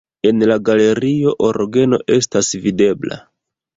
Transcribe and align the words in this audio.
En 0.27 0.39
la 0.51 0.55
galerio 0.69 1.33
orgeno 1.49 2.01
estas 2.17 2.51
videbla. 2.65 3.21